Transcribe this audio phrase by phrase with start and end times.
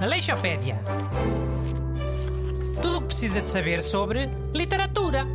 [0.00, 0.78] Aleixopédia.
[2.80, 5.26] Tudo o que precisa de saber sobre literatura.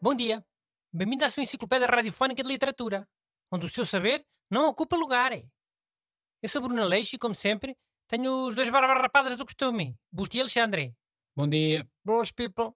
[0.00, 0.44] Bom dia.
[0.92, 3.08] Bem-vindo à sua enciclopédia radiofónica de literatura,
[3.50, 5.32] onde o seu saber não ocupa lugar.
[5.32, 7.74] Eu sou Bruno Aleixo e, como sempre,
[8.08, 10.94] tenho os dois barbas rapadas do costume, Busti e Alexandre.
[11.34, 11.88] Bom dia.
[12.04, 12.72] Boas, people.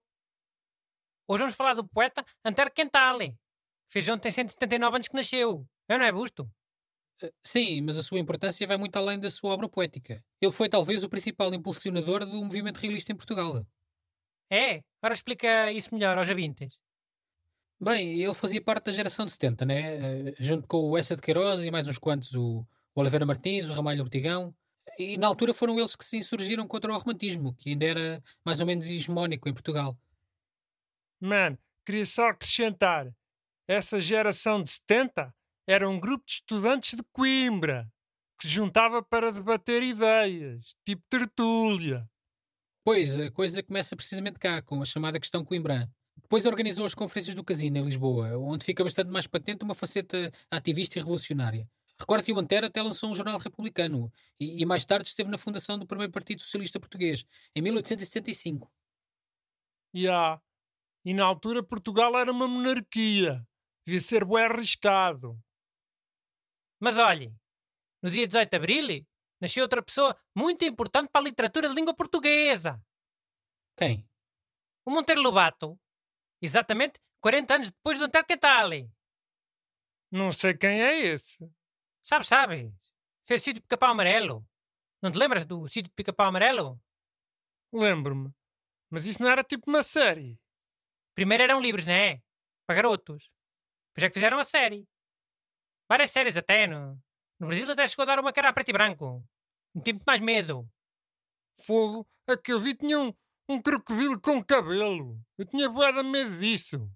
[1.28, 3.36] Hoje vamos falar do poeta Antero Quentale.
[3.88, 5.68] Fez ontem 179 anos que nasceu.
[5.88, 6.50] É, não é, Busto?
[7.22, 10.22] Uh, sim, mas a sua importância vai muito além da sua obra poética.
[10.40, 13.66] Ele foi talvez o principal impulsionador do movimento realista em Portugal.
[14.50, 14.82] É?
[15.02, 16.78] Ora explica isso melhor aos ouvintes.
[17.80, 19.98] Bem, ele fazia parte da geração de 70, né?
[19.98, 22.66] Uh, junto com o Essa de Queiroz e mais uns quantos, o,
[22.96, 24.54] Oliveira Martins, o Ramalho Ortigão.
[24.98, 28.60] E na altura foram eles que se insurgiram contra o romantismo, que ainda era mais
[28.60, 29.96] ou menos hegemónico em Portugal.
[31.20, 33.14] Man, queria só acrescentar.
[33.68, 35.34] Essa geração de 70
[35.66, 37.90] era um grupo de estudantes de Coimbra
[38.38, 42.08] que se juntava para debater ideias, tipo tertúlia.
[42.84, 45.90] Pois, a coisa começa precisamente cá, com a chamada questão Coimbra.
[46.22, 50.30] Depois organizou as conferências do Casino em Lisboa, onde fica bastante mais patente uma faceta
[50.50, 51.68] ativista e revolucionária.
[51.98, 55.38] Recordo que o Antero até lançou um jornal republicano e, e, mais tarde esteve na
[55.38, 58.70] fundação do primeiro Partido Socialista Português, em 1875.
[59.94, 60.42] Ya, yeah.
[61.04, 63.46] E na altura Portugal era uma monarquia.
[63.86, 65.40] Devia ser bem arriscado.
[66.80, 67.34] Mas olhem,
[68.02, 69.06] no dia 18 de abril
[69.40, 72.82] nasceu outra pessoa muito importante para a literatura de língua portuguesa.
[73.76, 74.08] Quem?
[74.84, 75.78] O Monteiro Lobato.
[76.40, 78.90] Exatamente 40 anos depois do Antero Quentale.
[80.10, 81.50] Não sei quem é esse.
[82.02, 82.72] Sabes, sabes.
[83.24, 84.46] Fez o sítio de Pica-Pau Amarelo.
[85.02, 86.80] Não te lembras do sítio de Pica-Pau Amarelo?
[87.72, 88.32] Lembro-me.
[88.88, 90.38] Mas isso não era tipo uma série.
[91.14, 92.22] Primeiro eram livros, não é?
[92.66, 93.30] Para garotos.
[93.88, 94.86] Depois é que fizeram a série.
[95.88, 96.66] Várias séries até.
[96.66, 97.00] No,
[97.38, 99.24] no Brasil até chegou a dar uma cara a preto e branco.
[99.74, 100.68] Um tempo mais medo.
[101.60, 103.14] Fogo, a que eu vi tinha um,
[103.48, 105.20] um crocodilo com cabelo.
[105.38, 106.90] Eu tinha boeda medo disso.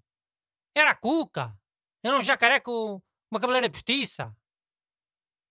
[0.75, 1.57] Era a Cuca.
[2.03, 3.01] Era um jacaré com
[3.31, 4.35] uma cabeleira postiça.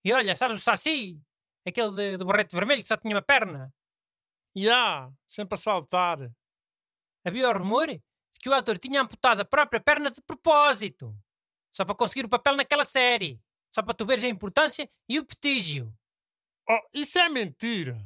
[0.03, 1.21] E olha, sabes o Saci?
[1.65, 3.73] Aquele de, de vermelho que só tinha uma perna.
[4.55, 6.31] Ya, yeah, sempre a saltar.
[7.25, 11.15] Havia o rumor de que o ator tinha amputado a própria perna de propósito.
[11.71, 13.41] Só para conseguir o papel naquela série.
[13.69, 15.93] Só para tu veres a importância e o prestígio.
[16.69, 18.05] Oh, isso é mentira.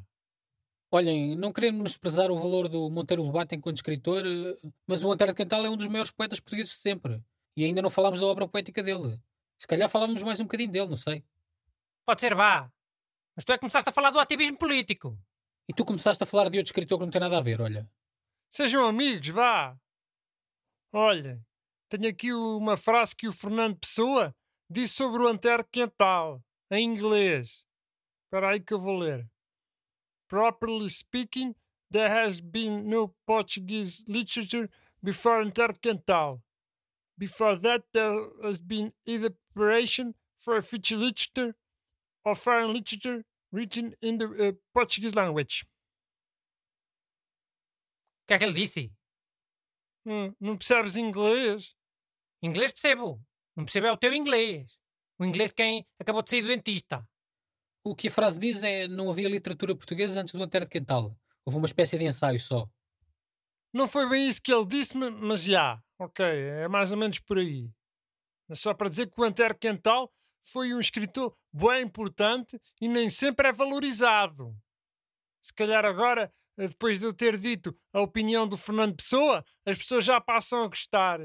[0.92, 4.24] Olhem, não queremos desprezar o valor do Monteiro Lobato enquanto escritor,
[4.88, 7.22] mas o Antero de Cantal é um dos maiores poetas portugueses de sempre.
[7.58, 9.20] E ainda não falámos da obra poética dele.
[9.58, 11.24] Se calhar falávamos mais um bocadinho dele, não sei.
[12.06, 12.72] Pode ser, vá.
[13.36, 15.18] Mas tu é que começaste a falar do ativismo político.
[15.68, 17.90] E tu começaste a falar de outro escritor que não tem nada a ver, olha.
[18.50, 19.78] Sejam amigos, vá.
[20.94, 21.46] Olha,
[21.97, 24.35] tenho aqui uma frase que o Fernando Pessoa
[24.69, 27.66] disse sobre o Antero Quental, em inglês.
[28.25, 29.25] Espera aí que eu vou ler.
[30.28, 31.56] Properly speaking,
[31.91, 34.69] there has been no Portuguese literature
[35.01, 36.41] before Antero Quental.
[37.17, 41.56] Before that, there has been either preparation for a future literature
[42.25, 45.66] or foreign literature written in the uh, Portuguese language.
[48.23, 48.91] O que é que ele disse?
[50.06, 51.75] Hum, não percebes inglês?
[52.45, 53.19] Inglês percebo.
[53.56, 54.79] Não percebo é o teu inglês.
[55.17, 57.07] O inglês de quem acabou de sair do dentista.
[57.83, 61.17] O que a frase diz é não havia literatura portuguesa antes do Antero de Quental.
[61.44, 62.69] Houve uma espécie de ensaio só.
[63.73, 65.81] Não foi bem isso que ele disse, mas já.
[65.97, 67.72] Ok, é mais ou menos por aí.
[68.47, 73.09] Mas só para dizer que o Antero Quental foi um escritor bem importante e nem
[73.09, 74.56] sempre é valorizado.
[75.41, 80.06] Se calhar agora depois de eu ter dito a opinião do Fernando Pessoa, as pessoas
[80.06, 81.19] já passam a gostar.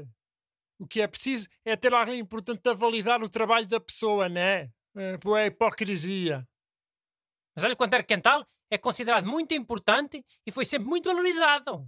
[0.81, 4.63] O que é preciso é ter alguém importante a validar o trabalho da pessoa, né?
[4.97, 6.43] É, é hipocrisia.
[7.55, 11.87] Mas olha, quanto era Quental, é considerado muito importante e foi sempre muito valorizado.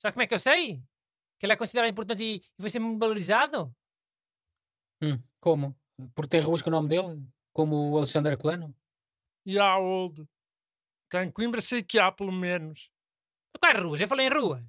[0.00, 0.80] Sabe como é que eu sei?
[1.40, 3.74] Que ele é considerado importante e foi sempre muito valorizado?
[5.02, 5.76] Hum, como?
[6.14, 7.20] Porque tem ruas com o nome dele?
[7.52, 8.72] Como o Alexandre Herculano?
[9.44, 10.24] Yeah, old.
[11.08, 12.92] Cá em Coimbra sei que há, pelo menos.
[13.58, 14.00] Quais ruas?
[14.00, 14.64] Eu falei em ruas.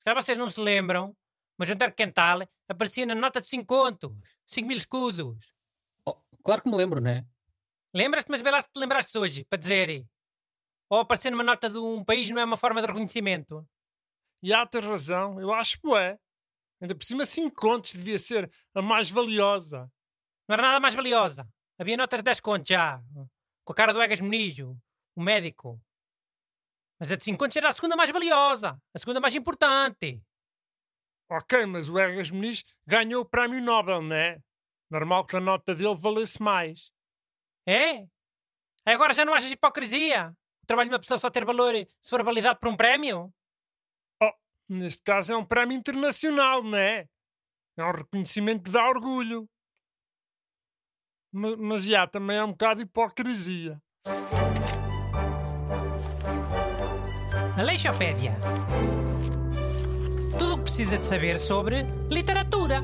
[0.00, 1.16] Se vocês não se lembram,
[1.58, 4.12] mas Antero Quental aparecia na nota de 5 contos.
[4.46, 5.54] 5 mil escudos.
[6.06, 7.24] Oh, claro que me lembro, não é?
[7.94, 10.06] Lembras-te, mas vê lá se te lembraste hoje, para dizer.
[10.90, 13.66] Ou aparecer numa nota de um país não é uma forma de reconhecimento.
[14.42, 15.40] E há, tens razão.
[15.40, 16.18] Eu acho que é.
[16.80, 19.90] Ainda por cima 5 contos devia ser a mais valiosa.
[20.48, 21.48] Não era nada mais valiosa.
[21.78, 23.02] Havia notas de 10 contos já.
[23.64, 24.76] Com a cara do Egas Menijo
[25.16, 25.80] o médico.
[26.98, 30.22] Mas a de 5 contos era a segunda mais valiosa, a segunda mais importante.
[31.30, 34.38] Ok, mas o Egas Muniz ganhou o prémio Nobel, não é?
[34.90, 36.90] Normal que a nota dele valesse mais.
[37.66, 38.06] É?
[38.84, 40.32] Agora já não achas hipocrisia?
[40.62, 43.32] O trabalho de uma pessoa só ter valor se for validado por um prémio?
[44.66, 47.06] Neste caso é um prémio internacional, não é?
[47.76, 49.46] É um reconhecimento que dá orgulho.
[51.30, 53.78] Ma- Mas já, também é um bocado de hipocrisia.
[57.58, 58.34] Aleixopédia.
[60.64, 62.82] Precisa de saber sobre literatura.